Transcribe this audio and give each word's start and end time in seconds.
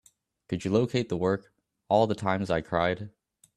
Could 0.47 0.65
you 0.65 0.71
locate 0.71 1.09
the 1.09 1.15
work, 1.15 1.53
All 1.87 2.07
the 2.07 2.15
Times 2.15 2.49
I 2.49 2.61
Cried? 2.61 3.11